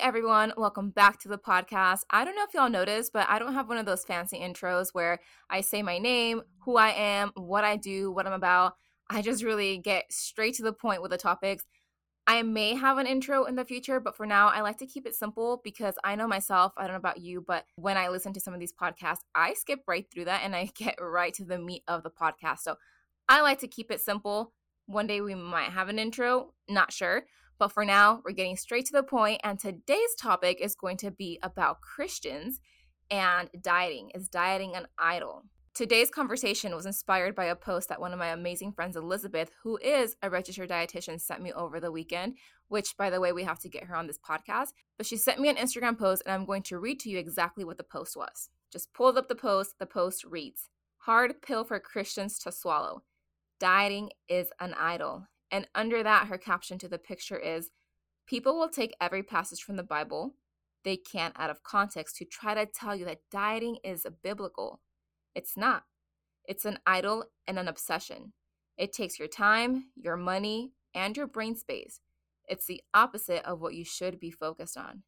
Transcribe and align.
everyone, 0.00 0.50
welcome 0.56 0.88
back 0.88 1.18
to 1.20 1.28
the 1.28 1.36
podcast. 1.36 2.04
I 2.08 2.24
don't 2.24 2.34
know 2.34 2.44
if 2.48 2.54
y'all 2.54 2.70
noticed, 2.70 3.12
but 3.12 3.28
I 3.28 3.38
don't 3.38 3.52
have 3.52 3.68
one 3.68 3.76
of 3.76 3.84
those 3.84 4.02
fancy 4.02 4.38
intros 4.38 4.94
where 4.94 5.20
I 5.50 5.60
say 5.60 5.82
my 5.82 5.98
name, 5.98 6.40
who 6.60 6.78
I 6.78 6.88
am, 6.90 7.32
what 7.34 7.64
I 7.64 7.76
do, 7.76 8.10
what 8.10 8.26
I'm 8.26 8.32
about. 8.32 8.76
I 9.10 9.20
just 9.20 9.44
really 9.44 9.76
get 9.76 10.10
straight 10.10 10.54
to 10.54 10.62
the 10.62 10.72
point 10.72 11.02
with 11.02 11.10
the 11.10 11.18
topics. 11.18 11.66
I 12.26 12.42
may 12.42 12.74
have 12.76 12.96
an 12.96 13.06
intro 13.06 13.44
in 13.44 13.56
the 13.56 13.64
future, 13.64 14.00
but 14.00 14.16
for 14.16 14.24
now, 14.24 14.48
I 14.48 14.62
like 14.62 14.78
to 14.78 14.86
keep 14.86 15.06
it 15.06 15.14
simple 15.14 15.60
because 15.62 15.96
I 16.02 16.14
know 16.16 16.26
myself, 16.26 16.72
I 16.78 16.84
don't 16.84 16.92
know 16.92 16.96
about 16.96 17.20
you, 17.20 17.44
but 17.46 17.66
when 17.76 17.98
I 17.98 18.08
listen 18.08 18.32
to 18.32 18.40
some 18.40 18.54
of 18.54 18.60
these 18.60 18.72
podcasts, 18.72 19.24
I 19.34 19.52
skip 19.52 19.80
right 19.86 20.06
through 20.10 20.24
that 20.26 20.40
and 20.44 20.56
I 20.56 20.70
get 20.74 20.94
right 20.98 21.34
to 21.34 21.44
the 21.44 21.58
meat 21.58 21.82
of 21.88 22.04
the 22.04 22.10
podcast. 22.10 22.60
So 22.60 22.76
I 23.28 23.42
like 23.42 23.58
to 23.58 23.68
keep 23.68 23.90
it 23.90 24.00
simple. 24.00 24.54
One 24.86 25.06
day 25.06 25.20
we 25.20 25.34
might 25.34 25.70
have 25.70 25.90
an 25.90 25.98
intro, 25.98 26.54
not 26.70 26.90
sure. 26.90 27.24
But 27.60 27.72
for 27.72 27.84
now, 27.84 28.22
we're 28.24 28.32
getting 28.32 28.56
straight 28.56 28.86
to 28.86 28.92
the 28.92 29.02
point, 29.02 29.42
and 29.44 29.60
today's 29.60 30.14
topic 30.18 30.62
is 30.62 30.74
going 30.74 30.96
to 30.96 31.10
be 31.10 31.38
about 31.42 31.82
Christians 31.82 32.58
and 33.10 33.50
dieting. 33.60 34.10
Is 34.14 34.30
dieting 34.30 34.74
an 34.76 34.86
idol? 34.98 35.44
Today's 35.74 36.10
conversation 36.10 36.74
was 36.74 36.86
inspired 36.86 37.34
by 37.34 37.44
a 37.44 37.54
post 37.54 37.90
that 37.90 38.00
one 38.00 38.14
of 38.14 38.18
my 38.18 38.28
amazing 38.28 38.72
friends, 38.72 38.96
Elizabeth, 38.96 39.50
who 39.62 39.76
is 39.82 40.16
a 40.22 40.30
registered 40.30 40.70
dietitian, 40.70 41.20
sent 41.20 41.42
me 41.42 41.52
over 41.52 41.80
the 41.80 41.92
weekend, 41.92 42.38
which, 42.68 42.96
by 42.96 43.10
the 43.10 43.20
way, 43.20 43.30
we 43.30 43.44
have 43.44 43.58
to 43.58 43.68
get 43.68 43.84
her 43.84 43.94
on 43.94 44.06
this 44.06 44.18
podcast. 44.18 44.68
But 44.96 45.04
she 45.04 45.18
sent 45.18 45.38
me 45.38 45.50
an 45.50 45.56
Instagram 45.56 45.98
post, 45.98 46.22
and 46.24 46.32
I'm 46.32 46.46
going 46.46 46.62
to 46.62 46.78
read 46.78 46.98
to 47.00 47.10
you 47.10 47.18
exactly 47.18 47.62
what 47.62 47.76
the 47.76 47.84
post 47.84 48.16
was. 48.16 48.48
Just 48.72 48.94
pulled 48.94 49.18
up 49.18 49.28
the 49.28 49.34
post. 49.34 49.78
The 49.78 49.84
post 49.84 50.24
reads 50.24 50.70
Hard 51.00 51.42
pill 51.42 51.64
for 51.64 51.78
Christians 51.78 52.38
to 52.38 52.52
swallow. 52.52 53.02
Dieting 53.58 54.08
is 54.30 54.48
an 54.60 54.72
idol. 54.80 55.26
And 55.50 55.68
under 55.74 56.02
that, 56.02 56.28
her 56.28 56.38
caption 56.38 56.78
to 56.78 56.88
the 56.88 56.98
picture 56.98 57.38
is 57.38 57.70
People 58.30 58.56
will 58.56 58.68
take 58.68 58.94
every 59.00 59.24
passage 59.24 59.60
from 59.60 59.74
the 59.74 59.82
Bible 59.82 60.36
they 60.84 60.96
can 60.96 61.32
out 61.34 61.50
of 61.50 61.64
context 61.64 62.16
to 62.16 62.24
try 62.24 62.54
to 62.54 62.64
tell 62.64 62.94
you 62.94 63.04
that 63.04 63.22
dieting 63.28 63.78
is 63.82 64.06
biblical. 64.22 64.80
It's 65.34 65.56
not. 65.56 65.82
It's 66.46 66.64
an 66.64 66.78
idol 66.86 67.24
and 67.48 67.58
an 67.58 67.66
obsession. 67.66 68.32
It 68.78 68.92
takes 68.92 69.18
your 69.18 69.26
time, 69.26 69.86
your 69.96 70.16
money, 70.16 70.74
and 70.94 71.16
your 71.16 71.26
brain 71.26 71.56
space. 71.56 72.00
It's 72.48 72.66
the 72.66 72.82
opposite 72.94 73.44
of 73.44 73.60
what 73.60 73.74
you 73.74 73.84
should 73.84 74.20
be 74.20 74.30
focused 74.30 74.76
on. 74.76 75.02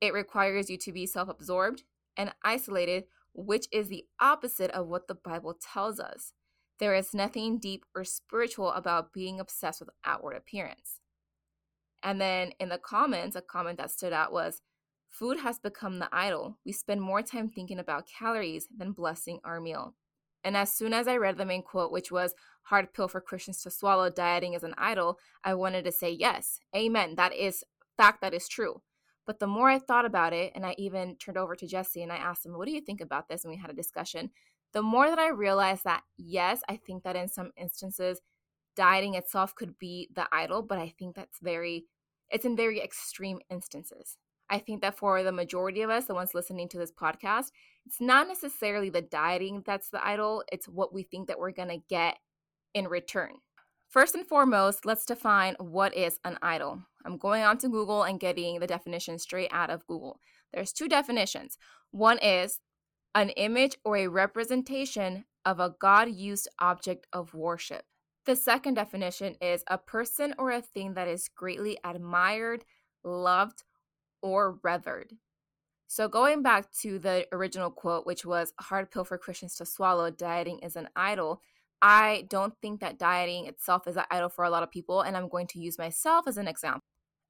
It 0.00 0.12
requires 0.12 0.68
you 0.68 0.76
to 0.78 0.92
be 0.92 1.06
self 1.06 1.28
absorbed 1.28 1.84
and 2.16 2.34
isolated, 2.42 3.04
which 3.32 3.66
is 3.70 3.88
the 3.88 4.04
opposite 4.20 4.72
of 4.72 4.88
what 4.88 5.06
the 5.06 5.14
Bible 5.14 5.54
tells 5.54 6.00
us. 6.00 6.32
There 6.78 6.94
is 6.94 7.14
nothing 7.14 7.58
deep 7.58 7.84
or 7.94 8.04
spiritual 8.04 8.72
about 8.72 9.12
being 9.12 9.38
obsessed 9.38 9.80
with 9.80 9.90
outward 10.04 10.36
appearance. 10.36 11.00
And 12.02 12.20
then 12.20 12.52
in 12.60 12.68
the 12.68 12.78
comments, 12.78 13.36
a 13.36 13.40
comment 13.40 13.78
that 13.78 13.90
stood 13.90 14.12
out 14.12 14.32
was 14.32 14.60
Food 15.08 15.38
has 15.40 15.60
become 15.60 16.00
the 16.00 16.08
idol. 16.10 16.58
We 16.66 16.72
spend 16.72 17.00
more 17.00 17.22
time 17.22 17.48
thinking 17.48 17.78
about 17.78 18.08
calories 18.08 18.66
than 18.76 18.90
blessing 18.90 19.38
our 19.44 19.60
meal. 19.60 19.94
And 20.42 20.56
as 20.56 20.72
soon 20.72 20.92
as 20.92 21.06
I 21.06 21.16
read 21.16 21.38
the 21.38 21.46
main 21.46 21.62
quote, 21.62 21.92
which 21.92 22.10
was 22.10 22.34
hard 22.64 22.92
pill 22.92 23.06
for 23.06 23.20
Christians 23.20 23.62
to 23.62 23.70
swallow, 23.70 24.10
dieting 24.10 24.54
is 24.54 24.64
an 24.64 24.74
idol, 24.76 25.20
I 25.44 25.54
wanted 25.54 25.84
to 25.84 25.92
say 25.92 26.10
yes, 26.10 26.58
amen. 26.74 27.14
That 27.14 27.32
is 27.32 27.62
fact, 27.96 28.22
that 28.22 28.34
is 28.34 28.48
true. 28.48 28.82
But 29.24 29.38
the 29.38 29.46
more 29.46 29.70
I 29.70 29.78
thought 29.78 30.04
about 30.04 30.32
it, 30.32 30.52
and 30.54 30.66
I 30.66 30.74
even 30.76 31.16
turned 31.16 31.38
over 31.38 31.54
to 31.54 31.66
Jesse 31.66 32.02
and 32.02 32.12
I 32.12 32.16
asked 32.16 32.44
him, 32.44 32.58
What 32.58 32.66
do 32.66 32.72
you 32.72 32.80
think 32.80 33.00
about 33.00 33.28
this? 33.28 33.44
And 33.44 33.52
we 33.52 33.56
had 33.56 33.70
a 33.70 33.74
discussion 33.74 34.30
the 34.74 34.82
more 34.82 35.08
that 35.08 35.18
I 35.18 35.28
realize 35.28 35.82
that, 35.84 36.02
yes, 36.18 36.60
I 36.68 36.76
think 36.76 37.04
that 37.04 37.16
in 37.16 37.28
some 37.28 37.52
instances, 37.56 38.20
dieting 38.76 39.14
itself 39.14 39.54
could 39.54 39.78
be 39.78 40.10
the 40.14 40.26
idol, 40.32 40.62
but 40.62 40.78
I 40.78 40.92
think 40.98 41.14
that's 41.14 41.38
very, 41.40 41.86
it's 42.28 42.44
in 42.44 42.56
very 42.56 42.82
extreme 42.82 43.38
instances. 43.48 44.18
I 44.50 44.58
think 44.58 44.82
that 44.82 44.98
for 44.98 45.22
the 45.22 45.32
majority 45.32 45.82
of 45.82 45.90
us, 45.90 46.04
the 46.04 46.14
ones 46.14 46.34
listening 46.34 46.68
to 46.70 46.78
this 46.78 46.92
podcast, 46.92 47.46
it's 47.86 48.00
not 48.00 48.28
necessarily 48.28 48.90
the 48.90 49.00
dieting 49.00 49.62
that's 49.64 49.90
the 49.90 50.04
idol, 50.04 50.42
it's 50.52 50.68
what 50.68 50.92
we 50.92 51.04
think 51.04 51.28
that 51.28 51.38
we're 51.38 51.52
to 51.52 51.78
get 51.88 52.18
in 52.74 52.88
return. 52.88 53.34
First 53.88 54.16
and 54.16 54.26
foremost, 54.26 54.84
let's 54.84 55.06
define 55.06 55.54
what 55.60 55.96
is 55.96 56.18
an 56.24 56.36
idol. 56.42 56.82
I'm 57.06 57.16
going 57.16 57.44
on 57.44 57.58
to 57.58 57.68
Google 57.68 58.02
and 58.02 58.18
getting 58.18 58.58
the 58.58 58.66
definition 58.66 59.20
straight 59.20 59.50
out 59.52 59.70
of 59.70 59.86
Google. 59.86 60.18
There's 60.52 60.72
two 60.72 60.88
definitions. 60.88 61.58
One 61.92 62.18
is 62.18 62.58
an 63.14 63.30
image 63.30 63.76
or 63.84 63.96
a 63.96 64.08
representation 64.08 65.24
of 65.44 65.60
a 65.60 65.74
God 65.78 66.10
used 66.10 66.48
object 66.58 67.06
of 67.12 67.34
worship. 67.34 67.84
The 68.26 68.36
second 68.36 68.74
definition 68.74 69.36
is 69.40 69.62
a 69.66 69.76
person 69.76 70.34
or 70.38 70.50
a 70.50 70.62
thing 70.62 70.94
that 70.94 71.08
is 71.08 71.28
greatly 71.28 71.78
admired, 71.84 72.64
loved, 73.04 73.64
or 74.22 74.58
revered. 74.62 75.12
So, 75.86 76.08
going 76.08 76.42
back 76.42 76.72
to 76.80 76.98
the 76.98 77.26
original 77.30 77.70
quote, 77.70 78.06
which 78.06 78.24
was 78.24 78.54
hard 78.58 78.90
pill 78.90 79.04
for 79.04 79.18
Christians 79.18 79.56
to 79.56 79.66
swallow, 79.66 80.10
dieting 80.10 80.60
is 80.60 80.74
an 80.74 80.88
idol. 80.96 81.42
I 81.82 82.24
don't 82.30 82.54
think 82.62 82.80
that 82.80 82.98
dieting 82.98 83.46
itself 83.46 83.86
is 83.86 83.98
an 83.98 84.04
idol 84.10 84.30
for 84.30 84.44
a 84.44 84.50
lot 84.50 84.62
of 84.62 84.70
people, 84.70 85.02
and 85.02 85.16
I'm 85.16 85.28
going 85.28 85.46
to 85.48 85.60
use 85.60 85.78
myself 85.78 86.26
as 86.26 86.38
an 86.38 86.48
example. 86.48 86.80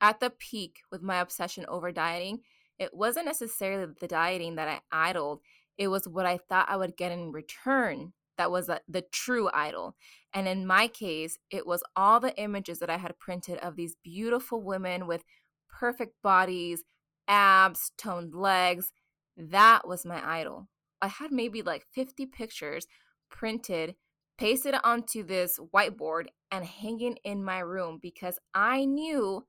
At 0.01 0.21
the 0.21 0.31
peak 0.31 0.79
with 0.93 1.03
my 1.03 1.19
obsession 1.19 1.67
over 1.67 1.91
dieting, 1.91 2.41
it 2.79 2.95
wasn't 2.95 3.27
necessarily 3.27 3.93
the 4.01 4.07
dieting 4.07 4.55
that 4.55 4.69
I 4.69 4.81
idled, 4.93 5.41
it 5.79 5.89
was 5.89 6.07
what 6.07 6.27
I 6.27 6.39
thought 6.39 6.69
I 6.69 6.77
would 6.77 6.97
get 6.97 7.13
in 7.13 7.33
return 7.33 8.13
that 8.37 8.51
was 8.51 8.69
a, 8.69 8.81
the 8.89 9.03
true 9.13 9.49
idol. 9.53 9.95
And 10.33 10.49
in 10.49 10.67
my 10.67 10.89
case, 10.89 11.39
it 11.51 11.67
was 11.67 11.83
all 11.95 12.21
the 12.21 12.37
images 12.37 12.79
that 12.81 12.91
I 12.91 12.97
had 12.97 13.19
printed 13.19 13.59
of 13.59 13.77
these 13.77 13.97
beautiful 14.03 14.63
women 14.63 15.07
with 15.07 15.25
perfect 15.69 16.15
bodies, 16.23 16.83
abs, 17.29 17.93
toned 17.97 18.35
legs. 18.35 18.91
That 19.37 19.87
was 19.87 20.05
my 20.05 20.23
idol. 20.27 20.69
I 21.01 21.09
had 21.09 21.33
maybe 21.33 21.63
like 21.63 21.87
50 21.93 22.27
pictures 22.27 22.87
printed, 23.31 23.95
pasted 24.39 24.75
onto 24.83 25.23
this 25.23 25.59
whiteboard, 25.73 26.27
and 26.51 26.65
hanging 26.65 27.17
in 27.25 27.45
my 27.45 27.59
room 27.59 27.99
because 28.01 28.39
I 28.55 28.85
knew 28.85 29.45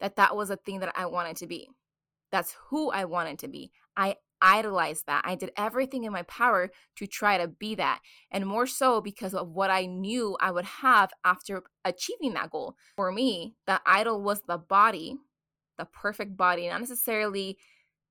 that 0.00 0.16
that 0.16 0.36
was 0.36 0.50
a 0.50 0.56
thing 0.56 0.80
that 0.80 0.92
I 0.96 1.06
wanted 1.06 1.36
to 1.38 1.46
be. 1.46 1.68
That's 2.30 2.54
who 2.68 2.90
I 2.90 3.04
wanted 3.04 3.38
to 3.40 3.48
be. 3.48 3.72
I 3.96 4.16
idolized 4.40 5.06
that. 5.06 5.22
I 5.24 5.34
did 5.34 5.52
everything 5.56 6.04
in 6.04 6.12
my 6.12 6.22
power 6.22 6.70
to 6.96 7.06
try 7.06 7.38
to 7.38 7.48
be 7.48 7.74
that. 7.76 8.00
And 8.30 8.46
more 8.46 8.66
so 8.66 9.00
because 9.00 9.34
of 9.34 9.50
what 9.50 9.70
I 9.70 9.86
knew 9.86 10.36
I 10.40 10.50
would 10.50 10.64
have 10.64 11.10
after 11.24 11.62
achieving 11.84 12.34
that 12.34 12.50
goal. 12.50 12.76
For 12.96 13.12
me, 13.12 13.54
the 13.66 13.80
idol 13.86 14.22
was 14.22 14.42
the 14.42 14.58
body, 14.58 15.16
the 15.78 15.84
perfect 15.84 16.36
body, 16.36 16.68
not 16.68 16.80
necessarily 16.80 17.58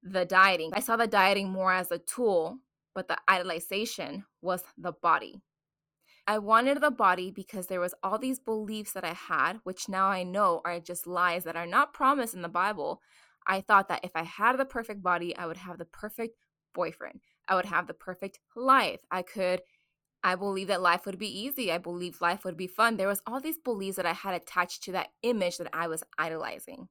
the 0.04 0.26
dieting. 0.26 0.72
I 0.74 0.80
saw 0.80 0.96
the 0.96 1.08
dieting 1.08 1.50
more 1.50 1.72
as 1.72 1.92
a 1.92 1.98
tool, 1.98 2.60
but 2.94 3.08
the 3.08 3.18
idolization 3.30 4.24
was 4.42 4.64
the 4.78 4.92
body. 4.92 5.42
I 6.30 6.40
wanted 6.40 6.82
the 6.82 6.92
body 6.92 7.32
because 7.32 7.68
there 7.68 7.80
was 7.80 7.94
all 8.04 8.18
these 8.18 8.38
beliefs 8.38 8.92
that 8.92 9.06
I 9.06 9.14
had, 9.14 9.60
which 9.64 9.88
now 9.88 10.08
I 10.08 10.24
know 10.24 10.62
are 10.66 10.80
just 10.82 11.08
lies 11.08 11.46
that 11.46 11.56
are 11.56 11.66
not 11.66 11.94
promised 11.94 12.34
in 12.34 12.42
the 12.42 12.50
Bible, 12.50 13.02
I 13.48 13.62
thought 13.62 13.88
that 13.88 14.04
if 14.04 14.12
I 14.16 14.24
had 14.24 14.58
the 14.58 14.66
perfect 14.66 15.02
body, 15.02 15.36
I 15.36 15.48
would 15.48 15.58
have 15.58 15.78
the 15.78 15.86
perfect 15.86 16.36
boyfriend. 16.76 17.22
I 17.48 17.56
would 17.56 17.66
have 17.66 17.88
the 17.88 17.94
perfect 17.94 18.40
life. 18.56 19.02
I 19.10 19.22
could 19.22 19.62
I 20.24 20.36
believe 20.36 20.68
that 20.68 20.82
life 20.82 21.06
would 21.06 21.20
be 21.20 21.40
easy. 21.40 21.72
I 21.72 21.78
believe 21.78 22.22
life 22.22 22.44
would 22.44 22.58
be 22.58 22.68
fun. 22.68 22.98
There 22.98 23.08
was 23.08 23.22
all 23.26 23.40
these 23.40 23.58
beliefs 23.58 23.98
that 23.98 24.06
I 24.06 24.14
had 24.14 24.34
attached 24.34 24.84
to 24.84 24.92
that 24.94 25.10
image 25.22 25.58
that 25.58 25.70
I 25.72 25.88
was 25.88 26.04
idolizing. 26.18 26.90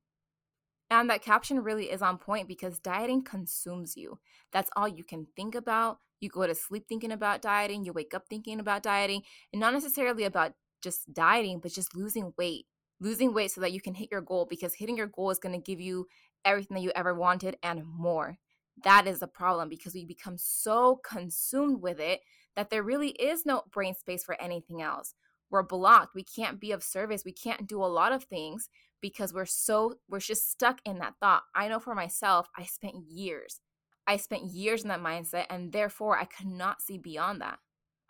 And 0.89 1.11
that 1.11 1.23
caption 1.23 1.63
really 1.63 1.91
is 1.91 2.03
on 2.03 2.19
point 2.19 2.47
because 2.47 2.79
dieting 2.79 3.25
consumes 3.25 3.97
you. 3.97 4.21
That's 4.53 4.71
all 4.77 4.87
you 4.87 5.03
can 5.03 5.27
think 5.35 5.55
about. 5.55 5.99
You 6.21 6.31
go 6.31 6.47
to 6.47 6.55
sleep 6.55 6.85
thinking 6.89 7.13
about 7.13 7.43
dieting, 7.43 7.85
you 7.85 7.93
wake 7.93 8.15
up 8.15 8.25
thinking 8.31 8.61
about 8.61 8.83
dieting, 8.83 9.23
and 9.53 9.61
not 9.61 9.75
necessarily 9.75 10.25
about 10.25 10.53
just 10.81 11.13
dieting, 11.13 11.61
but 11.61 11.73
just 11.73 11.95
losing 11.95 12.33
weight. 12.39 12.67
Losing 13.01 13.35
weight 13.35 13.51
so 13.51 13.61
that 13.61 13.73
you 13.73 13.81
can 13.81 13.95
hit 13.95 14.09
your 14.11 14.23
goal 14.23 14.47
because 14.49 14.75
hitting 14.75 14.97
your 14.97 15.09
goal 15.09 15.31
is 15.31 15.39
going 15.39 15.55
to 15.55 15.61
give 15.61 15.81
you 15.81 16.07
everything 16.47 16.77
that 16.77 16.83
you 16.83 16.93
ever 16.95 17.15
wanted 17.15 17.59
and 17.63 17.85
more. 17.85 18.39
That 18.85 19.07
is 19.07 19.21
the 19.21 19.27
problem 19.27 19.69
because 19.69 19.95
we 19.95 20.05
become 20.05 20.39
so 20.39 21.01
consumed 21.07 21.83
with 21.83 22.01
it 22.01 22.21
that 22.55 22.71
there 22.71 22.83
really 22.83 23.11
is 23.11 23.45
no 23.45 23.65
brain 23.73 23.95
space 23.95 24.25
for 24.25 24.41
anything 24.41 24.81
else. 24.81 25.15
We're 25.51 25.63
blocked. 25.63 26.15
We 26.15 26.25
can't 26.25 26.61
be 26.61 26.73
of 26.73 26.83
service. 26.83 27.25
We 27.25 27.33
can't 27.33 27.69
do 27.69 27.83
a 27.83 27.87
lot 27.87 28.13
of 28.13 28.25
things 28.25 28.69
because 29.01 29.33
we're 29.33 29.45
so, 29.45 29.95
we're 30.09 30.21
just 30.21 30.51
stuck 30.51 30.81
in 30.85 30.99
that 30.99 31.15
thought. 31.21 31.43
I 31.55 31.69
know 31.69 31.79
for 31.79 31.95
myself, 31.95 32.49
I 32.57 32.65
spent 32.65 32.97
years. 33.09 33.61
I 34.07 34.17
spent 34.17 34.45
years 34.45 34.83
in 34.83 34.89
that 34.89 35.03
mindset, 35.03 35.47
and 35.51 35.73
therefore 35.73 36.19
I 36.19 36.25
could 36.25 36.47
not 36.47 36.81
see 36.81 36.97
beyond 36.97 37.41
that. 37.41 37.59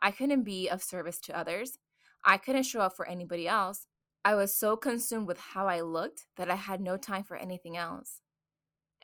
I 0.01 0.11
couldn't 0.11 0.45
be 0.45 0.69
of 0.69 0.83
service 0.83 1.19
to 1.21 1.39
others. 1.39 1.79
I 2.25 2.37
couldn't 2.37 2.65
show 2.65 2.81
up 2.81 2.97
for 2.97 3.09
anybody 3.09 3.49
else. 3.49 3.87
I 4.25 4.35
was 4.35 4.59
so 4.59 4.77
consumed 4.77 5.27
with 5.27 5.39
how 5.39 5.69
I 5.69 5.81
looked 5.81 6.27
that 6.37 6.51
I 6.51 6.57
had 6.57 6.81
no 6.81 6.97
time 6.97 7.23
for 7.25 7.37
anything 7.37 7.77
else. 7.77 8.21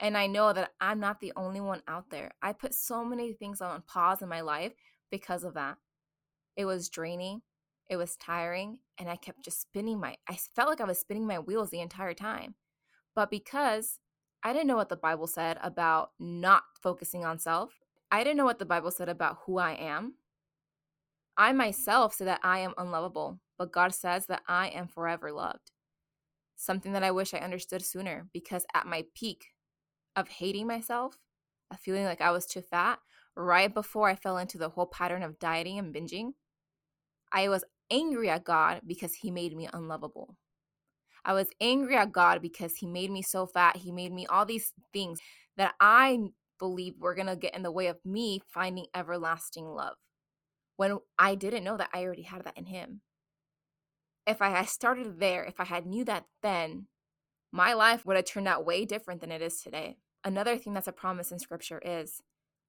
And 0.02 0.18
I 0.18 0.26
know 0.26 0.52
that 0.52 0.72
I'm 0.80 0.98
not 0.98 1.20
the 1.20 1.32
only 1.36 1.60
one 1.60 1.80
out 1.86 2.10
there. 2.10 2.32
I 2.42 2.52
put 2.52 2.74
so 2.74 3.04
many 3.04 3.32
things 3.32 3.60
on 3.60 3.82
pause 3.86 4.20
in 4.20 4.28
my 4.28 4.40
life 4.40 4.72
because 5.12 5.44
of 5.44 5.54
that. 5.54 5.76
It 6.56 6.64
was 6.64 6.88
draining, 6.88 7.42
it 7.88 7.96
was 7.96 8.16
tiring, 8.16 8.78
and 8.98 9.08
I 9.08 9.14
kept 9.14 9.44
just 9.44 9.62
spinning 9.62 10.00
my 10.00 10.16
I 10.28 10.36
felt 10.56 10.68
like 10.68 10.80
I 10.80 10.84
was 10.86 10.98
spinning 10.98 11.26
my 11.26 11.38
wheels 11.38 11.70
the 11.70 11.80
entire 11.80 12.14
time. 12.14 12.56
But 13.14 13.30
because 13.30 14.00
I 14.42 14.52
didn't 14.52 14.66
know 14.66 14.76
what 14.76 14.88
the 14.88 14.96
Bible 14.96 15.28
said 15.28 15.58
about 15.62 16.10
not 16.18 16.64
focusing 16.82 17.24
on 17.24 17.38
self. 17.38 17.78
I 18.10 18.24
didn't 18.24 18.38
know 18.38 18.44
what 18.44 18.58
the 18.58 18.66
Bible 18.66 18.90
said 18.90 19.08
about 19.08 19.38
who 19.46 19.58
I 19.58 19.72
am. 19.74 20.14
I 21.36 21.52
myself 21.52 22.14
say 22.14 22.24
that 22.24 22.40
I 22.42 22.58
am 22.58 22.74
unlovable, 22.76 23.38
but 23.56 23.72
God 23.72 23.94
says 23.94 24.26
that 24.26 24.42
I 24.48 24.68
am 24.68 24.88
forever 24.88 25.30
loved. 25.32 25.70
Something 26.56 26.92
that 26.92 27.04
I 27.04 27.12
wish 27.12 27.32
I 27.32 27.38
understood 27.38 27.84
sooner 27.84 28.26
because 28.32 28.66
at 28.74 28.86
my 28.86 29.04
peak 29.14 29.46
of 30.16 30.28
hating 30.28 30.66
myself, 30.66 31.16
of 31.70 31.78
feeling 31.78 32.04
like 32.04 32.20
I 32.20 32.30
was 32.30 32.46
too 32.46 32.62
fat, 32.62 32.98
right 33.36 33.72
before 33.72 34.08
I 34.08 34.14
fell 34.14 34.38
into 34.38 34.58
the 34.58 34.70
whole 34.70 34.86
pattern 34.86 35.22
of 35.22 35.38
dieting 35.38 35.78
and 35.78 35.94
binging, 35.94 36.32
I 37.32 37.48
was 37.48 37.64
angry 37.90 38.28
at 38.28 38.44
God 38.44 38.82
because 38.86 39.14
He 39.14 39.30
made 39.30 39.56
me 39.56 39.68
unlovable. 39.72 40.36
I 41.24 41.34
was 41.34 41.48
angry 41.60 41.96
at 41.96 42.12
God 42.12 42.42
because 42.42 42.76
He 42.76 42.86
made 42.86 43.10
me 43.10 43.22
so 43.22 43.46
fat. 43.46 43.76
He 43.76 43.92
made 43.92 44.12
me 44.12 44.26
all 44.26 44.44
these 44.44 44.72
things 44.92 45.20
that 45.56 45.74
I 45.80 46.18
believe 46.58 46.94
were 46.98 47.14
going 47.14 47.26
to 47.26 47.36
get 47.36 47.54
in 47.54 47.62
the 47.62 47.72
way 47.72 47.86
of 47.86 47.98
me 48.04 48.40
finding 48.52 48.86
everlasting 48.94 49.66
love 49.66 49.96
when 50.76 50.98
I 51.18 51.34
didn't 51.34 51.64
know 51.64 51.76
that 51.76 51.90
I 51.92 52.02
already 52.02 52.22
had 52.22 52.44
that 52.44 52.56
in 52.56 52.66
Him. 52.66 53.00
If 54.26 54.40
I 54.40 54.50
had 54.50 54.68
started 54.68 55.18
there, 55.18 55.44
if 55.44 55.58
I 55.58 55.64
had 55.64 55.86
knew 55.86 56.04
that 56.04 56.26
then, 56.42 56.86
my 57.52 57.74
life 57.74 58.06
would 58.06 58.16
have 58.16 58.24
turned 58.24 58.48
out 58.48 58.64
way 58.64 58.84
different 58.86 59.20
than 59.20 59.30
it 59.30 59.42
is 59.42 59.60
today. 59.60 59.98
Another 60.24 60.56
thing 60.56 60.72
that's 60.72 60.88
a 60.88 60.92
promise 60.92 61.30
in 61.30 61.38
scripture 61.38 61.80
is 61.84 62.22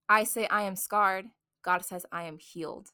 I 0.09 0.25
say 0.25 0.45
I 0.47 0.63
am 0.63 0.75
scarred, 0.75 1.27
God 1.63 1.85
says 1.85 2.05
I 2.11 2.23
am 2.23 2.37
healed. 2.37 2.89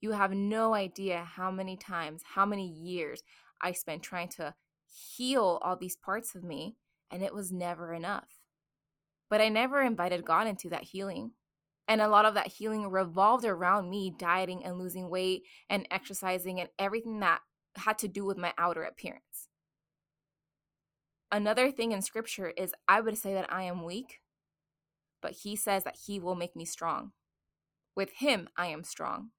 You 0.00 0.12
have 0.12 0.32
no 0.32 0.74
idea 0.74 1.24
how 1.24 1.50
many 1.50 1.76
times, 1.76 2.22
how 2.34 2.46
many 2.46 2.66
years 2.66 3.22
I 3.60 3.72
spent 3.72 4.02
trying 4.02 4.28
to 4.30 4.54
heal 4.86 5.58
all 5.62 5.76
these 5.76 5.96
parts 5.96 6.34
of 6.34 6.44
me, 6.44 6.76
and 7.10 7.22
it 7.22 7.34
was 7.34 7.52
never 7.52 7.92
enough. 7.92 8.28
But 9.30 9.40
I 9.40 9.48
never 9.48 9.80
invited 9.80 10.24
God 10.24 10.46
into 10.46 10.68
that 10.70 10.84
healing. 10.84 11.32
And 11.88 12.00
a 12.00 12.08
lot 12.08 12.24
of 12.24 12.34
that 12.34 12.46
healing 12.46 12.88
revolved 12.88 13.44
around 13.44 13.90
me 13.90 14.14
dieting 14.16 14.64
and 14.64 14.78
losing 14.78 15.10
weight 15.10 15.42
and 15.68 15.86
exercising 15.90 16.60
and 16.60 16.68
everything 16.78 17.20
that 17.20 17.40
had 17.76 17.98
to 17.98 18.08
do 18.08 18.24
with 18.24 18.36
my 18.36 18.52
outer 18.58 18.84
appearance. 18.84 19.48
Another 21.32 21.70
thing 21.70 21.92
in 21.92 22.02
scripture 22.02 22.50
is 22.50 22.74
I 22.86 23.00
would 23.00 23.16
say 23.16 23.32
that 23.32 23.50
I 23.50 23.62
am 23.62 23.84
weak, 23.84 24.20
but 25.22 25.32
he 25.32 25.56
says 25.56 25.82
that 25.84 25.96
he 26.06 26.20
will 26.20 26.34
make 26.34 26.54
me 26.54 26.66
strong. 26.66 27.12
With 27.96 28.10
him, 28.18 28.50
I 28.54 28.66
am 28.66 28.84
strong. 28.84 29.30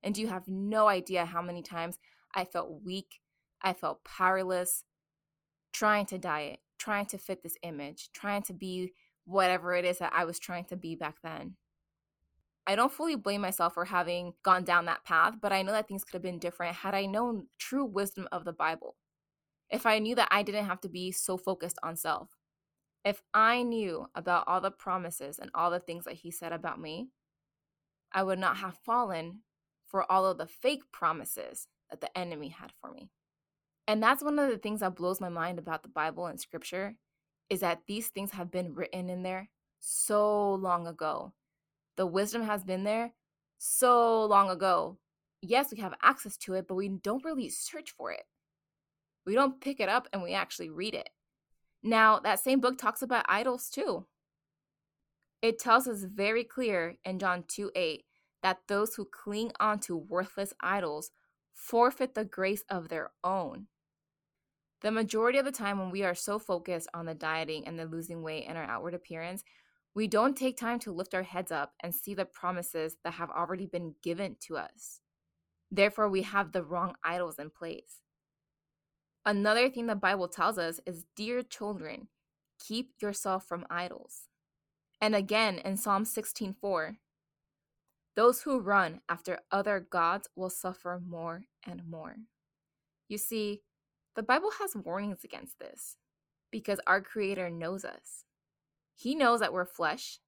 And 0.00 0.16
you 0.16 0.28
have 0.28 0.46
no 0.46 0.86
idea 0.86 1.24
how 1.24 1.42
many 1.42 1.60
times 1.60 1.98
I 2.32 2.44
felt 2.44 2.84
weak, 2.84 3.20
I 3.60 3.72
felt 3.72 4.04
powerless, 4.04 4.84
trying 5.72 6.06
to 6.06 6.18
diet, 6.18 6.60
trying 6.78 7.06
to 7.06 7.18
fit 7.18 7.42
this 7.42 7.56
image, 7.64 8.10
trying 8.12 8.42
to 8.42 8.52
be 8.52 8.92
whatever 9.24 9.74
it 9.74 9.84
is 9.84 9.98
that 9.98 10.12
I 10.14 10.24
was 10.24 10.38
trying 10.38 10.66
to 10.66 10.76
be 10.76 10.94
back 10.94 11.16
then. 11.24 11.56
I 12.64 12.76
don't 12.76 12.92
fully 12.92 13.16
blame 13.16 13.40
myself 13.40 13.74
for 13.74 13.86
having 13.86 14.34
gone 14.44 14.62
down 14.62 14.84
that 14.84 15.04
path, 15.04 15.34
but 15.40 15.52
I 15.52 15.62
know 15.62 15.72
that 15.72 15.88
things 15.88 16.04
could 16.04 16.14
have 16.14 16.22
been 16.22 16.38
different 16.38 16.76
had 16.76 16.94
I 16.94 17.06
known 17.06 17.48
true 17.58 17.84
wisdom 17.84 18.28
of 18.30 18.44
the 18.44 18.52
Bible. 18.52 18.94
If 19.72 19.86
I 19.86 19.98
knew 19.98 20.14
that 20.16 20.28
I 20.30 20.42
didn't 20.42 20.66
have 20.66 20.82
to 20.82 20.88
be 20.88 21.10
so 21.10 21.38
focused 21.38 21.78
on 21.82 21.96
self. 21.96 22.28
If 23.04 23.22
I 23.34 23.62
knew 23.62 24.06
about 24.14 24.44
all 24.46 24.60
the 24.60 24.70
promises 24.70 25.38
and 25.38 25.50
all 25.54 25.70
the 25.70 25.80
things 25.80 26.04
that 26.04 26.14
he 26.14 26.30
said 26.30 26.52
about 26.52 26.78
me, 26.78 27.08
I 28.12 28.22
would 28.22 28.38
not 28.38 28.58
have 28.58 28.76
fallen 28.84 29.40
for 29.84 30.10
all 30.12 30.26
of 30.26 30.38
the 30.38 30.46
fake 30.46 30.82
promises 30.92 31.66
that 31.90 32.02
the 32.02 32.16
enemy 32.16 32.50
had 32.50 32.70
for 32.80 32.92
me. 32.92 33.10
And 33.88 34.02
that's 34.02 34.22
one 34.22 34.38
of 34.38 34.50
the 34.50 34.58
things 34.58 34.80
that 34.80 34.94
blows 34.94 35.20
my 35.20 35.30
mind 35.30 35.58
about 35.58 35.82
the 35.82 35.88
Bible 35.88 36.26
and 36.26 36.38
scripture 36.38 36.94
is 37.50 37.60
that 37.60 37.82
these 37.86 38.08
things 38.08 38.30
have 38.32 38.50
been 38.50 38.74
written 38.74 39.10
in 39.10 39.22
there 39.22 39.48
so 39.80 40.54
long 40.54 40.86
ago. 40.86 41.32
The 41.96 42.06
wisdom 42.06 42.42
has 42.42 42.62
been 42.62 42.84
there 42.84 43.12
so 43.58 44.24
long 44.26 44.50
ago. 44.50 44.98
Yes, 45.40 45.72
we 45.72 45.80
have 45.80 45.94
access 46.02 46.36
to 46.38 46.54
it, 46.54 46.68
but 46.68 46.74
we 46.74 46.88
don't 46.88 47.24
really 47.24 47.48
search 47.48 47.90
for 47.90 48.12
it. 48.12 48.22
We 49.24 49.34
don't 49.34 49.60
pick 49.60 49.80
it 49.80 49.88
up 49.88 50.08
and 50.12 50.22
we 50.22 50.32
actually 50.32 50.70
read 50.70 50.94
it. 50.94 51.08
Now, 51.82 52.20
that 52.20 52.40
same 52.40 52.60
book 52.60 52.78
talks 52.78 53.02
about 53.02 53.26
idols 53.28 53.68
too. 53.68 54.06
It 55.40 55.58
tells 55.58 55.88
us 55.88 56.04
very 56.04 56.44
clear 56.44 56.96
in 57.04 57.18
John 57.18 57.44
2 57.48 57.72
8 57.74 58.04
that 58.42 58.58
those 58.68 58.94
who 58.94 59.04
cling 59.04 59.52
on 59.58 59.80
to 59.80 59.96
worthless 59.96 60.52
idols 60.60 61.10
forfeit 61.52 62.14
the 62.14 62.24
grace 62.24 62.64
of 62.68 62.88
their 62.88 63.10
own. 63.24 63.66
The 64.82 64.90
majority 64.90 65.38
of 65.38 65.44
the 65.44 65.52
time, 65.52 65.78
when 65.78 65.90
we 65.90 66.02
are 66.02 66.14
so 66.14 66.38
focused 66.38 66.88
on 66.92 67.06
the 67.06 67.14
dieting 67.14 67.66
and 67.66 67.78
the 67.78 67.84
losing 67.84 68.22
weight 68.22 68.46
and 68.48 68.58
our 68.58 68.64
outward 68.64 68.94
appearance, 68.94 69.44
we 69.94 70.08
don't 70.08 70.36
take 70.36 70.56
time 70.56 70.78
to 70.80 70.92
lift 70.92 71.14
our 71.14 71.22
heads 71.22 71.52
up 71.52 71.72
and 71.80 71.94
see 71.94 72.14
the 72.14 72.24
promises 72.24 72.96
that 73.04 73.14
have 73.14 73.30
already 73.30 73.66
been 73.66 73.94
given 74.02 74.36
to 74.40 74.56
us. 74.56 75.00
Therefore, 75.70 76.08
we 76.08 76.22
have 76.22 76.52
the 76.52 76.64
wrong 76.64 76.94
idols 77.04 77.38
in 77.38 77.50
place. 77.50 78.01
Another 79.24 79.68
thing 79.70 79.86
the 79.86 79.94
Bible 79.94 80.28
tells 80.28 80.58
us 80.58 80.80
is 80.86 81.04
Dear 81.14 81.42
children, 81.42 82.08
keep 82.58 82.90
yourself 83.00 83.46
from 83.46 83.66
idols. 83.70 84.28
And 85.00 85.14
again 85.14 85.58
in 85.58 85.76
Psalm 85.76 86.04
16:4, 86.04 86.98
those 88.14 88.42
who 88.42 88.60
run 88.60 89.00
after 89.08 89.40
other 89.50 89.80
gods 89.80 90.28
will 90.36 90.50
suffer 90.50 91.00
more 91.04 91.44
and 91.64 91.88
more. 91.88 92.16
You 93.08 93.18
see, 93.18 93.62
the 94.14 94.22
Bible 94.22 94.50
has 94.58 94.76
warnings 94.76 95.24
against 95.24 95.58
this 95.58 95.96
because 96.50 96.80
our 96.86 97.00
Creator 97.00 97.50
knows 97.50 97.84
us. 97.84 98.24
He 98.94 99.14
knows 99.14 99.40
that 99.40 99.52
we're 99.52 99.64
flesh. 99.64 100.18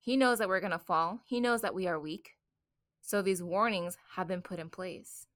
He 0.00 0.16
knows 0.16 0.38
that 0.38 0.48
we're 0.48 0.60
going 0.60 0.70
to 0.70 0.78
fall. 0.78 1.20
He 1.24 1.40
knows 1.40 1.62
that 1.62 1.74
we 1.74 1.86
are 1.86 1.98
weak. 1.98 2.36
So 3.00 3.20
these 3.20 3.42
warnings 3.42 3.98
have 4.16 4.28
been 4.28 4.42
put 4.42 4.58
in 4.58 4.70
place. 4.70 5.26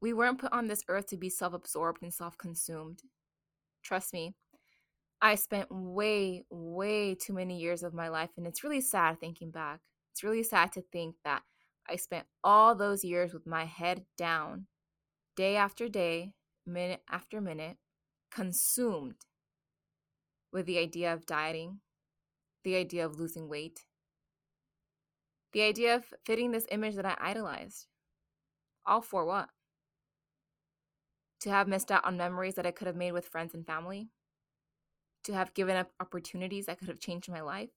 We 0.00 0.12
weren't 0.12 0.38
put 0.38 0.52
on 0.52 0.68
this 0.68 0.84
earth 0.88 1.06
to 1.08 1.16
be 1.16 1.28
self 1.28 1.52
absorbed 1.52 2.02
and 2.02 2.14
self 2.14 2.38
consumed. 2.38 3.02
Trust 3.82 4.12
me, 4.12 4.34
I 5.20 5.34
spent 5.34 5.68
way, 5.70 6.44
way 6.50 7.14
too 7.14 7.32
many 7.32 7.58
years 7.58 7.82
of 7.82 7.94
my 7.94 8.08
life, 8.08 8.30
and 8.36 8.46
it's 8.46 8.62
really 8.62 8.80
sad 8.80 9.18
thinking 9.18 9.50
back. 9.50 9.80
It's 10.12 10.22
really 10.22 10.42
sad 10.42 10.72
to 10.72 10.82
think 10.82 11.16
that 11.24 11.42
I 11.88 11.96
spent 11.96 12.26
all 12.44 12.74
those 12.74 13.02
years 13.02 13.32
with 13.32 13.46
my 13.46 13.64
head 13.64 14.04
down, 14.16 14.66
day 15.36 15.56
after 15.56 15.88
day, 15.88 16.34
minute 16.66 17.02
after 17.10 17.40
minute, 17.40 17.78
consumed 18.30 19.14
with 20.52 20.66
the 20.66 20.78
idea 20.78 21.12
of 21.12 21.26
dieting, 21.26 21.80
the 22.62 22.76
idea 22.76 23.04
of 23.04 23.18
losing 23.18 23.48
weight, 23.48 23.86
the 25.52 25.62
idea 25.62 25.96
of 25.96 26.04
fitting 26.24 26.52
this 26.52 26.66
image 26.70 26.94
that 26.96 27.06
I 27.06 27.16
idolized. 27.18 27.86
All 28.86 29.00
for 29.00 29.24
what? 29.24 29.48
To 31.40 31.50
have 31.50 31.68
missed 31.68 31.90
out 31.90 32.04
on 32.04 32.16
memories 32.16 32.54
that 32.54 32.66
I 32.66 32.72
could 32.72 32.86
have 32.86 32.96
made 32.96 33.12
with 33.12 33.28
friends 33.28 33.54
and 33.54 33.66
family? 33.66 34.08
To 35.24 35.34
have 35.34 35.54
given 35.54 35.76
up 35.76 35.90
opportunities 36.00 36.66
that 36.66 36.78
could 36.78 36.88
have 36.88 36.98
changed 36.98 37.30
my 37.30 37.40
life? 37.40 37.70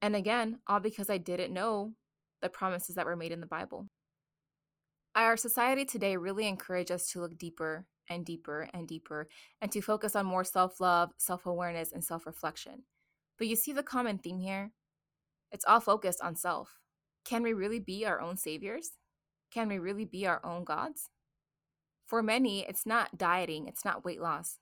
And 0.00 0.14
again, 0.14 0.60
all 0.66 0.80
because 0.80 1.10
I 1.10 1.18
didn't 1.18 1.52
know 1.52 1.94
the 2.40 2.48
promises 2.48 2.94
that 2.94 3.06
were 3.06 3.16
made 3.16 3.32
in 3.32 3.40
the 3.40 3.46
Bible. 3.46 3.88
Our 5.16 5.36
society 5.36 5.84
today 5.84 6.16
really 6.16 6.46
encourages 6.46 6.94
us 6.94 7.10
to 7.10 7.20
look 7.20 7.36
deeper 7.36 7.86
and 8.08 8.24
deeper 8.24 8.68
and 8.72 8.86
deeper 8.86 9.28
and 9.60 9.72
to 9.72 9.80
focus 9.80 10.14
on 10.14 10.26
more 10.26 10.44
self 10.44 10.80
love, 10.80 11.10
self 11.18 11.46
awareness, 11.46 11.92
and 11.92 12.04
self 12.04 12.26
reflection. 12.26 12.84
But 13.38 13.48
you 13.48 13.56
see 13.56 13.72
the 13.72 13.82
common 13.82 14.18
theme 14.18 14.38
here? 14.38 14.72
It's 15.50 15.64
all 15.64 15.80
focused 15.80 16.20
on 16.22 16.36
self. 16.36 16.78
Can 17.24 17.42
we 17.42 17.52
really 17.52 17.80
be 17.80 18.06
our 18.06 18.20
own 18.20 18.36
saviors? 18.36 18.92
Can 19.52 19.68
we 19.68 19.78
really 19.78 20.04
be 20.04 20.26
our 20.26 20.44
own 20.44 20.64
gods? 20.64 21.10
For 22.08 22.22
many, 22.22 22.66
it's 22.66 22.86
not 22.86 23.18
dieting, 23.18 23.68
it's 23.68 23.84
not 23.84 24.04
weight 24.04 24.20
loss. 24.20 24.58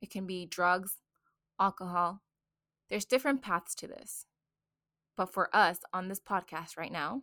It 0.00 0.10
can 0.10 0.26
be 0.26 0.46
drugs, 0.46 0.96
alcohol. 1.60 2.22
There's 2.90 3.04
different 3.04 3.40
paths 3.40 3.76
to 3.76 3.86
this. 3.86 4.26
But 5.16 5.32
for 5.32 5.54
us 5.54 5.78
on 5.92 6.08
this 6.08 6.18
podcast 6.18 6.76
right 6.76 6.90
now, 6.90 7.22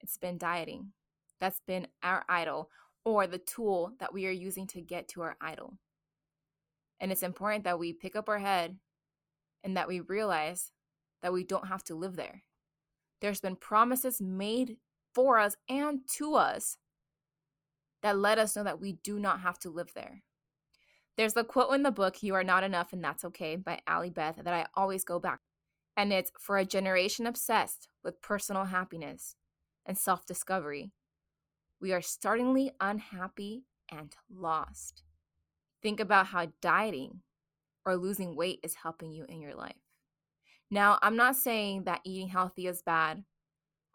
it's 0.00 0.18
been 0.18 0.36
dieting. 0.36 0.92
That's 1.40 1.60
been 1.66 1.86
our 2.02 2.24
idol 2.28 2.70
or 3.06 3.26
the 3.26 3.38
tool 3.38 3.94
that 4.00 4.12
we 4.12 4.26
are 4.26 4.30
using 4.30 4.66
to 4.68 4.82
get 4.82 5.08
to 5.08 5.22
our 5.22 5.36
idol. 5.40 5.78
And 7.00 7.10
it's 7.10 7.22
important 7.22 7.64
that 7.64 7.78
we 7.78 7.94
pick 7.94 8.14
up 8.14 8.28
our 8.28 8.38
head 8.38 8.76
and 9.62 9.78
that 9.78 9.88
we 9.88 10.00
realize 10.00 10.72
that 11.22 11.32
we 11.32 11.42
don't 11.42 11.68
have 11.68 11.84
to 11.84 11.94
live 11.94 12.16
there. 12.16 12.42
There's 13.22 13.40
been 13.40 13.56
promises 13.56 14.20
made 14.20 14.76
for 15.14 15.38
us 15.38 15.56
and 15.70 16.00
to 16.16 16.34
us 16.34 16.76
that 18.04 18.16
let 18.16 18.38
us 18.38 18.54
know 18.54 18.62
that 18.62 18.80
we 18.80 18.92
do 19.02 19.18
not 19.18 19.40
have 19.40 19.58
to 19.60 19.70
live 19.70 19.92
there. 19.94 20.22
There's 21.16 21.36
a 21.36 21.42
quote 21.44 21.74
in 21.74 21.82
the 21.82 21.90
book, 21.90 22.22
You 22.22 22.34
Are 22.36 22.44
Not 22.44 22.62
Enough 22.62 22.92
and 22.92 23.02
That's 23.02 23.24
Okay, 23.24 23.56
by 23.56 23.80
Allie 23.88 24.10
Beth, 24.10 24.36
that 24.44 24.54
I 24.54 24.66
always 24.76 25.04
go 25.04 25.18
back. 25.18 25.40
And 25.96 26.12
it's 26.12 26.30
for 26.38 26.58
a 26.58 26.64
generation 26.64 27.26
obsessed 27.26 27.88
with 28.04 28.22
personal 28.22 28.66
happiness 28.66 29.34
and 29.84 29.98
self 29.98 30.24
discovery 30.26 30.92
we 31.84 31.92
are 31.92 32.00
startlingly 32.00 32.72
unhappy 32.80 33.64
and 33.92 34.14
lost. 34.34 35.02
Think 35.82 36.00
about 36.00 36.28
how 36.28 36.46
dieting 36.62 37.20
or 37.84 37.96
losing 37.96 38.36
weight 38.36 38.60
is 38.62 38.76
helping 38.82 39.12
you 39.12 39.26
in 39.28 39.40
your 39.42 39.54
life. 39.54 39.76
Now, 40.70 40.98
I'm 41.02 41.16
not 41.16 41.36
saying 41.36 41.84
that 41.84 42.00
eating 42.04 42.28
healthy 42.28 42.66
is 42.68 42.80
bad. 42.80 43.24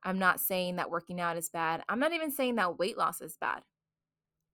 I'm 0.04 0.20
not 0.20 0.40
saying 0.40 0.76
that 0.76 0.92
working 0.92 1.20
out 1.20 1.36
is 1.36 1.50
bad. 1.50 1.82
I'm 1.90 2.00
not 2.00 2.14
even 2.14 2.32
saying 2.32 2.58
that 2.58 2.78
weight 2.78 2.96
loss 2.96 3.22
is 3.22 3.38
bad. 3.42 3.64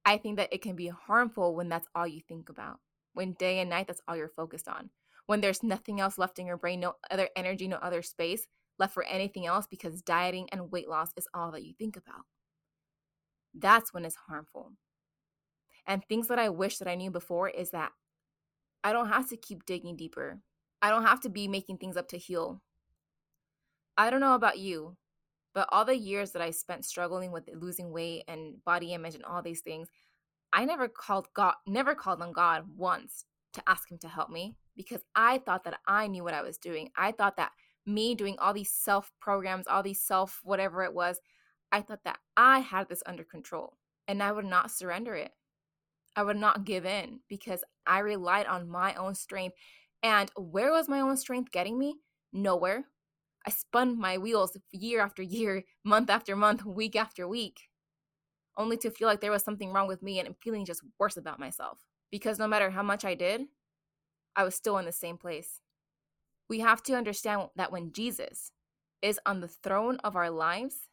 I 0.05 0.17
think 0.17 0.37
that 0.37 0.53
it 0.53 0.61
can 0.61 0.75
be 0.75 0.87
harmful 0.87 1.55
when 1.55 1.67
that's 1.67 1.87
all 1.95 2.07
you 2.07 2.21
think 2.21 2.49
about, 2.49 2.79
when 3.13 3.33
day 3.33 3.59
and 3.59 3.69
night 3.69 3.87
that's 3.87 4.01
all 4.07 4.15
you're 4.15 4.29
focused 4.29 4.67
on, 4.67 4.91
when 5.25 5.41
there's 5.41 5.63
nothing 5.63 5.99
else 5.99 6.17
left 6.17 6.37
in 6.37 6.45
your 6.45 6.57
brain, 6.57 6.79
no 6.79 6.95
other 7.09 7.29
energy, 7.35 7.67
no 7.67 7.77
other 7.77 8.03
space 8.03 8.45
left 8.77 8.93
for 8.93 9.03
anything 9.05 9.45
else 9.45 9.65
because 9.67 10.01
dieting 10.01 10.47
and 10.51 10.71
weight 10.71 10.87
loss 10.87 11.09
is 11.17 11.27
all 11.33 11.51
that 11.51 11.63
you 11.63 11.73
think 11.73 11.97
about. 11.97 12.25
That's 13.53 13.93
when 13.93 14.05
it's 14.05 14.17
harmful. 14.27 14.73
And 15.87 16.03
things 16.03 16.27
that 16.27 16.39
I 16.39 16.49
wish 16.49 16.77
that 16.77 16.87
I 16.87 16.95
knew 16.95 17.09
before 17.09 17.49
is 17.49 17.71
that 17.71 17.91
I 18.83 18.91
don't 18.93 19.09
have 19.09 19.29
to 19.29 19.37
keep 19.37 19.65
digging 19.65 19.95
deeper. 19.95 20.39
I 20.81 20.89
don't 20.89 21.05
have 21.05 21.21
to 21.21 21.29
be 21.29 21.47
making 21.47 21.77
things 21.77 21.97
up 21.97 22.07
to 22.09 22.17
heal. 22.17 22.61
I 23.97 24.09
don't 24.09 24.19
know 24.19 24.35
about 24.35 24.59
you, 24.59 24.97
but 25.55 25.69
all 25.71 25.85
the 25.85 25.97
years 25.97 26.31
that 26.31 26.41
I 26.41 26.51
spent 26.51 26.85
struggling 26.85 27.31
with 27.31 27.49
losing 27.55 27.91
weight 27.91 28.25
and 28.27 28.63
body 28.65 28.93
image 28.93 29.15
and 29.15 29.23
all 29.23 29.41
these 29.41 29.61
things, 29.61 29.87
I 30.53 30.65
never 30.65 30.89
called 30.89 31.29
God, 31.33 31.55
never 31.65 31.95
called 31.95 32.21
on 32.21 32.33
God 32.33 32.65
once 32.75 33.25
to 33.53 33.63
ask 33.65 33.89
him 33.89 33.97
to 33.99 34.09
help 34.09 34.29
me 34.29 34.57
because 34.75 35.01
I 35.15 35.37
thought 35.39 35.63
that 35.63 35.79
I 35.87 36.07
knew 36.07 36.23
what 36.25 36.33
I 36.33 36.41
was 36.41 36.57
doing. 36.57 36.91
I 36.97 37.13
thought 37.13 37.37
that 37.37 37.53
me 37.85 38.15
doing 38.15 38.35
all 38.37 38.53
these 38.53 38.69
self 38.69 39.11
programs, 39.21 39.65
all 39.65 39.81
these 39.81 40.01
self 40.01 40.41
whatever 40.43 40.83
it 40.83 40.93
was, 40.93 41.21
I 41.71 41.81
thought 41.81 42.03
that 42.03 42.19
I 42.35 42.59
had 42.59 42.89
this 42.89 43.03
under 43.05 43.23
control 43.23 43.77
and 44.09 44.21
I 44.21 44.33
would 44.33 44.45
not 44.45 44.71
surrender 44.71 45.15
it. 45.15 45.31
I 46.17 46.23
would 46.23 46.37
not 46.37 46.65
give 46.65 46.85
in 46.85 47.21
because 47.29 47.63
I 47.87 47.99
relied 47.99 48.45
on 48.45 48.69
my 48.69 48.93
own 48.95 49.15
strength. 49.15 49.55
And 50.03 50.29
where 50.35 50.71
was 50.71 50.89
my 50.89 50.99
own 50.99 51.17
strength 51.17 51.51
getting 51.51 51.79
me? 51.79 51.95
Nowhere. 52.31 52.85
I 53.45 53.51
spun 53.51 53.99
my 53.99 54.17
wheels 54.17 54.57
year 54.71 55.01
after 55.01 55.21
year, 55.21 55.63
month 55.83 56.09
after 56.09 56.35
month, 56.35 56.65
week 56.65 56.95
after 56.95 57.27
week, 57.27 57.69
only 58.57 58.77
to 58.77 58.91
feel 58.91 59.07
like 59.07 59.21
there 59.21 59.31
was 59.31 59.43
something 59.43 59.71
wrong 59.71 59.87
with 59.87 60.01
me 60.01 60.19
and 60.19 60.35
feeling 60.41 60.65
just 60.65 60.81
worse 60.99 61.17
about 61.17 61.39
myself. 61.39 61.79
Because 62.11 62.39
no 62.39 62.47
matter 62.47 62.69
how 62.69 62.83
much 62.83 63.03
I 63.03 63.15
did, 63.15 63.41
I 64.35 64.43
was 64.43 64.55
still 64.55 64.77
in 64.77 64.85
the 64.85 64.91
same 64.91 65.17
place. 65.17 65.61
We 66.49 66.59
have 66.59 66.83
to 66.83 66.93
understand 66.93 67.49
that 67.55 67.71
when 67.71 67.91
Jesus 67.91 68.51
is 69.01 69.19
on 69.25 69.41
the 69.41 69.47
throne 69.47 69.97
of 70.03 70.15
our 70.15 70.29
lives, 70.29 70.89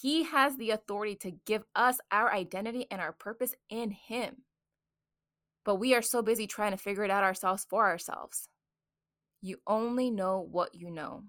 he 0.00 0.24
has 0.24 0.56
the 0.56 0.70
authority 0.70 1.14
to 1.16 1.30
give 1.46 1.64
us 1.76 2.00
our 2.10 2.32
identity 2.32 2.86
and 2.90 3.00
our 3.00 3.12
purpose 3.12 3.54
in 3.70 3.92
Him. 3.92 4.42
But 5.64 5.76
we 5.76 5.94
are 5.94 6.02
so 6.02 6.20
busy 6.20 6.46
trying 6.46 6.72
to 6.72 6.76
figure 6.76 7.04
it 7.04 7.10
out 7.10 7.24
ourselves 7.24 7.64
for 7.68 7.86
ourselves. 7.86 8.48
You 9.40 9.58
only 9.66 10.10
know 10.10 10.40
what 10.40 10.74
you 10.74 10.90
know. 10.90 11.24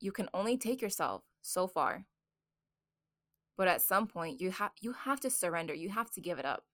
You 0.00 0.12
can 0.12 0.28
only 0.34 0.56
take 0.56 0.82
yourself 0.82 1.22
so 1.42 1.66
far. 1.68 2.06
But 3.56 3.68
at 3.68 3.82
some 3.82 4.06
point, 4.06 4.40
you 4.40 4.50
have 4.50 4.72
you 4.80 4.92
have 4.92 5.20
to 5.20 5.30
surrender. 5.30 5.74
You 5.74 5.90
have 5.90 6.10
to 6.12 6.20
give 6.20 6.38
it 6.38 6.46
up. 6.46 6.64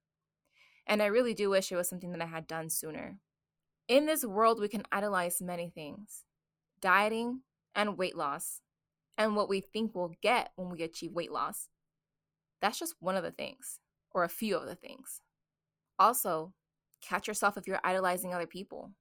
And 0.86 1.02
I 1.02 1.06
really 1.06 1.34
do 1.34 1.50
wish 1.50 1.72
it 1.72 1.76
was 1.76 1.88
something 1.88 2.12
that 2.12 2.22
I 2.22 2.26
had 2.26 2.46
done 2.46 2.70
sooner. 2.70 3.18
In 3.88 4.06
this 4.06 4.24
world, 4.24 4.60
we 4.60 4.68
can 4.68 4.84
idolize 4.92 5.42
many 5.42 5.68
things 5.68 6.24
dieting 6.80 7.40
and 7.74 7.98
weight 7.98 8.16
loss 8.16 8.60
and 9.18 9.34
what 9.34 9.48
we 9.48 9.60
think 9.60 9.94
we'll 9.94 10.14
get 10.22 10.50
when 10.56 10.70
we 10.70 10.82
achieve 10.82 11.12
weight 11.12 11.32
loss. 11.32 11.68
That's 12.60 12.78
just 12.78 12.94
one 13.00 13.16
of 13.16 13.22
the 13.22 13.30
things, 13.30 13.80
or 14.12 14.24
a 14.24 14.28
few 14.28 14.56
of 14.56 14.66
the 14.66 14.74
things. 14.74 15.20
Also, 15.98 16.52
catch 17.00 17.26
yourself 17.28 17.56
if 17.56 17.66
you're 17.66 17.80
idolizing 17.82 18.34
other 18.34 18.46
people. 18.46 18.92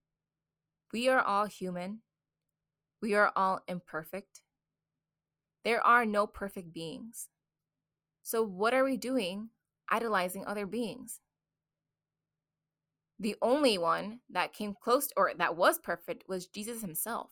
We 0.94 1.10
are 1.10 1.22
all 1.22 1.46
human, 1.46 2.02
we 3.02 3.14
are 3.14 3.32
all 3.36 3.62
imperfect. 3.68 4.42
There 5.64 5.86
are 5.86 6.06
no 6.06 6.28
perfect 6.28 6.74
beings. 6.74 7.30
So, 8.24 8.44
what 8.44 8.74
are 8.74 8.84
we 8.84 8.98
doing 8.98 9.50
idolizing 9.90 10.46
other 10.46 10.66
beings? 10.66 11.20
The 13.20 13.36
only 13.42 13.78
one 13.78 14.20
that 14.30 14.54
came 14.54 14.76
close 14.80 15.10
or 15.16 15.32
that 15.38 15.56
was 15.56 15.80
perfect 15.80 16.26
was 16.28 16.48
Jesus 16.48 16.82
himself. 16.82 17.30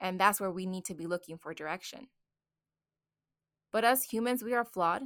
And 0.00 0.20
that's 0.20 0.40
where 0.40 0.50
we 0.50 0.66
need 0.66 0.84
to 0.86 0.94
be 0.94 1.06
looking 1.06 1.38
for 1.38 1.52
direction. 1.52 2.08
But 3.72 3.84
as 3.84 4.04
humans, 4.04 4.44
we 4.44 4.54
are 4.54 4.64
flawed. 4.64 5.02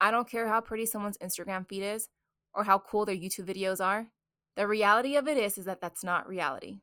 I 0.00 0.10
don't 0.10 0.28
care 0.28 0.48
how 0.48 0.60
pretty 0.60 0.86
someone's 0.86 1.18
Instagram 1.18 1.68
feed 1.68 1.82
is 1.82 2.08
or 2.54 2.64
how 2.64 2.78
cool 2.78 3.04
their 3.04 3.14
YouTube 3.14 3.44
videos 3.44 3.84
are. 3.84 4.08
The 4.56 4.66
reality 4.66 5.16
of 5.16 5.28
it 5.28 5.36
is 5.36 5.58
is 5.58 5.66
that 5.66 5.80
that's 5.80 6.02
not 6.02 6.28
reality. 6.28 6.80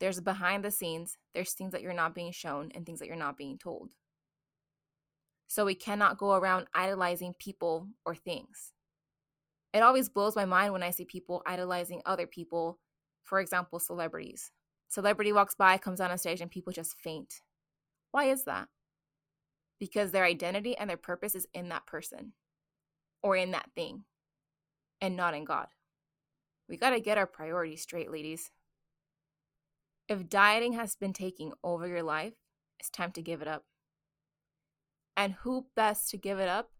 There's 0.00 0.20
behind 0.20 0.64
the 0.64 0.70
scenes, 0.70 1.16
there's 1.34 1.52
things 1.52 1.72
that 1.72 1.82
you're 1.82 1.92
not 1.92 2.14
being 2.14 2.32
shown 2.32 2.70
and 2.74 2.84
things 2.84 2.98
that 2.98 3.06
you're 3.06 3.16
not 3.16 3.36
being 3.36 3.58
told. 3.58 3.90
So 5.46 5.64
we 5.64 5.74
cannot 5.74 6.18
go 6.18 6.34
around 6.34 6.66
idolizing 6.74 7.34
people 7.38 7.88
or 8.04 8.14
things. 8.14 8.72
It 9.72 9.82
always 9.82 10.08
blows 10.08 10.36
my 10.36 10.44
mind 10.44 10.72
when 10.72 10.82
I 10.82 10.90
see 10.90 11.04
people 11.04 11.42
idolizing 11.46 12.02
other 12.06 12.26
people, 12.26 12.78
for 13.22 13.40
example, 13.40 13.78
celebrities. 13.78 14.50
Celebrity 14.88 15.32
walks 15.32 15.54
by, 15.54 15.78
comes 15.78 16.00
on 16.00 16.10
a 16.10 16.18
stage, 16.18 16.40
and 16.40 16.50
people 16.50 16.72
just 16.72 17.00
faint. 17.00 17.40
Why 18.12 18.26
is 18.26 18.44
that? 18.44 18.68
Because 19.80 20.12
their 20.12 20.24
identity 20.24 20.76
and 20.76 20.88
their 20.88 20.96
purpose 20.96 21.34
is 21.34 21.46
in 21.52 21.68
that 21.70 21.86
person 21.86 22.32
or 23.22 23.36
in 23.36 23.50
that 23.50 23.70
thing 23.74 24.04
and 25.00 25.16
not 25.16 25.34
in 25.34 25.44
God. 25.44 25.66
We 26.68 26.76
got 26.76 26.90
to 26.90 27.00
get 27.00 27.18
our 27.18 27.26
priorities 27.26 27.82
straight, 27.82 28.10
ladies. 28.10 28.50
If 30.08 30.28
dieting 30.28 30.74
has 30.74 30.96
been 30.96 31.12
taking 31.12 31.52
over 31.62 31.86
your 31.86 32.02
life, 32.02 32.34
it's 32.78 32.90
time 32.90 33.12
to 33.12 33.22
give 33.22 33.40
it 33.40 33.48
up. 33.48 33.64
And 35.16 35.34
who 35.34 35.66
best 35.74 36.10
to 36.10 36.16
give 36.16 36.38
it 36.38 36.48
up 36.48 36.70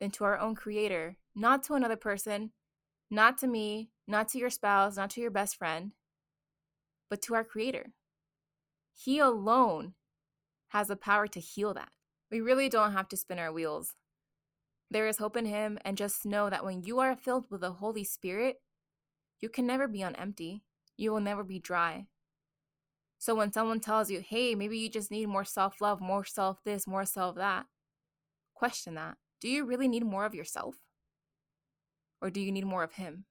than 0.00 0.10
to 0.12 0.24
our 0.24 0.38
own 0.38 0.54
creator, 0.54 1.16
not 1.34 1.62
to 1.64 1.74
another 1.74 1.96
person, 1.96 2.50
not 3.10 3.38
to 3.38 3.46
me, 3.46 3.90
not 4.06 4.28
to 4.28 4.38
your 4.38 4.50
spouse, 4.50 4.96
not 4.96 5.10
to 5.10 5.20
your 5.20 5.30
best 5.30 5.56
friend, 5.56 5.92
but 7.08 7.22
to 7.22 7.34
our 7.34 7.44
Creator. 7.44 7.92
He 8.92 9.18
alone 9.18 9.94
has 10.68 10.88
the 10.88 10.96
power 10.96 11.26
to 11.28 11.40
heal 11.40 11.74
that. 11.74 11.90
We 12.30 12.40
really 12.40 12.68
don't 12.68 12.92
have 12.92 13.08
to 13.08 13.16
spin 13.16 13.38
our 13.38 13.52
wheels. 13.52 13.94
There 14.90 15.06
is 15.06 15.18
hope 15.18 15.36
in 15.36 15.46
Him, 15.46 15.78
and 15.84 15.96
just 15.96 16.26
know 16.26 16.50
that 16.50 16.64
when 16.64 16.82
you 16.82 16.98
are 17.00 17.16
filled 17.16 17.46
with 17.50 17.60
the 17.60 17.72
Holy 17.72 18.04
Spirit, 18.04 18.60
you 19.40 19.48
can 19.48 19.66
never 19.66 19.88
be 19.88 20.02
on 20.02 20.14
empty. 20.16 20.62
You 20.96 21.12
will 21.12 21.20
never 21.20 21.44
be 21.44 21.58
dry. 21.58 22.06
So 23.18 23.34
when 23.34 23.52
someone 23.52 23.80
tells 23.80 24.10
you, 24.10 24.20
hey, 24.20 24.54
maybe 24.54 24.78
you 24.78 24.88
just 24.88 25.10
need 25.10 25.26
more 25.26 25.44
self 25.44 25.80
love, 25.80 26.00
more 26.00 26.24
self 26.24 26.62
this, 26.64 26.86
more 26.86 27.04
self 27.04 27.36
that, 27.36 27.66
question 28.54 28.94
that. 28.94 29.16
Do 29.40 29.48
you 29.48 29.64
really 29.64 29.88
need 29.88 30.04
more 30.04 30.24
of 30.24 30.34
yourself? 30.34 30.76
Or 32.20 32.30
do 32.30 32.40
you 32.40 32.52
need 32.52 32.66
more 32.66 32.82
of 32.82 32.92
Him? 32.92 33.24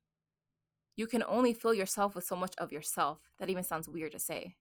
You 0.96 1.08
can 1.08 1.24
only 1.28 1.54
fill 1.54 1.74
yourself 1.74 2.16
with 2.16 2.26
so 2.26 2.36
much 2.36 2.54
of 2.58 2.72
yourself. 2.72 3.20
That 3.40 3.50
even 3.50 3.64
sounds 3.64 3.90
weird 3.90 4.12
to 4.12 4.20
say. 4.20 4.56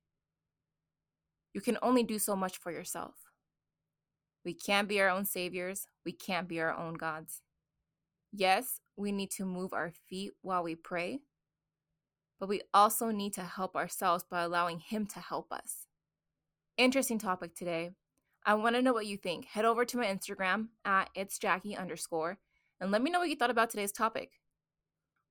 You 1.53 1.61
can 1.61 1.77
only 1.83 2.03
do 2.03 2.19
so 2.19 2.35
much 2.35 2.57
for 2.59 2.73
yourself. 2.73 3.15
We 4.45 4.55
can't 4.55 4.89
be 4.89 5.01
our 5.01 5.11
own 5.11 5.25
saviors. 5.25 5.87
We 6.05 6.13
can't 6.13 6.49
be 6.49 6.61
our 6.61 6.75
own 6.75 6.95
gods. 6.95 7.43
Yes, 8.33 8.81
we 8.97 9.13
need 9.13 9.31
to 9.33 9.45
move 9.45 9.73
our 9.73 9.93
feet 10.09 10.33
while 10.41 10.63
we 10.63 10.75
pray, 10.75 11.21
but 12.43 12.49
we 12.49 12.61
also 12.75 13.13
need 13.13 13.33
to 13.33 13.41
help 13.41 13.77
ourselves 13.77 14.25
by 14.29 14.43
allowing 14.43 14.81
Him 14.81 15.07
to 15.07 15.21
help 15.21 15.53
us. 15.53 15.87
Interesting 16.77 17.17
topic 17.21 17.55
today. 17.55 17.93
I 18.45 18.55
want 18.55 18.75
to 18.75 18.83
know 18.83 18.93
what 18.93 19.07
you 19.07 19.17
think. 19.17 19.45
Head 19.45 19.65
over 19.65 19.85
to 19.85 19.97
my 19.97 20.07
Instagram 20.07 20.67
at 20.85 21.09
it's 21.15 21.39
Jackie 21.39 21.77
underscore 21.77 22.39
and 22.81 22.91
let 22.91 23.01
me 23.01 23.13
know 23.13 23.21
what 23.21 23.29
you 23.29 23.37
thought 23.37 23.51
about 23.51 23.71
today's 23.71 23.93
topic. 23.93 24.33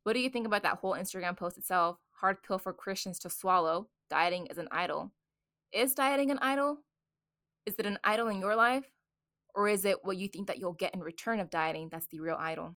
What 0.03 0.13
do 0.13 0.21
you 0.21 0.29
think 0.29 0.47
about 0.47 0.63
that 0.63 0.77
whole 0.77 0.93
Instagram 0.93 1.35
post 1.35 1.57
itself? 1.57 1.97
Hard 2.11 2.43
pill 2.43 2.57
for 2.57 2.71
Christians 2.71 3.19
to 3.19 3.29
swallow. 3.29 3.89
Dieting 4.09 4.47
is 4.47 4.57
an 4.57 4.69
idol. 4.71 5.11
Is 5.73 5.93
dieting 5.93 6.31
an 6.31 6.39
idol? 6.41 6.77
Is 7.65 7.75
it 7.77 7.85
an 7.85 7.99
idol 8.05 8.29
in 8.29 8.39
your 8.39 8.55
life? 8.55 8.85
Or 9.53 9.67
is 9.67 9.83
it 9.83 9.97
what 10.05 10.15
you 10.15 10.29
think 10.29 10.47
that 10.47 10.59
you'll 10.59 10.71
get 10.71 10.93
in 10.93 11.01
return 11.01 11.41
of 11.41 11.49
dieting 11.49 11.89
that's 11.89 12.07
the 12.07 12.21
real 12.21 12.37
idol? 12.39 12.77